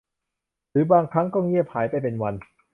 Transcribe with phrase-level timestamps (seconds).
[0.71, 2.35] หรือบางครั้งก็เงียบหายไปเป็นวัน